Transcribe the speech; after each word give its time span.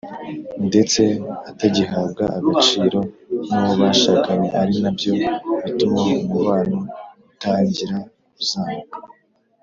ndetse 0.67 1.01
atagihabwa 1.49 2.23
agaciro 2.37 2.99
nuwo 3.49 3.73
bashakanye 3.81 4.49
ari 4.61 4.75
nabyo 4.83 5.13
bituma 5.63 6.01
umubano 6.23 6.77
utangira 7.33 7.97
kuzamba. 8.35 8.91